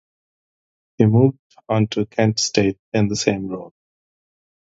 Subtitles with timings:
[0.97, 1.37] He moved
[1.69, 3.71] on to Kent State in the same role.